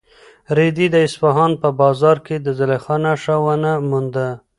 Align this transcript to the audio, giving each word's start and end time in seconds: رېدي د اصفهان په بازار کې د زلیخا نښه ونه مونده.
رېدي 0.57 0.87
د 0.91 0.95
اصفهان 1.07 1.51
په 1.61 1.69
بازار 1.81 2.17
کې 2.25 2.35
د 2.45 2.47
زلیخا 2.59 2.95
نښه 3.03 3.35
ونه 3.45 3.71
مونده. 3.89 4.27